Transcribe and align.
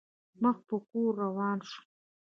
مخ 0.41 0.57
په 0.67 0.75
کور 0.89 1.11
روان 1.23 1.57
شوم. 1.69 1.85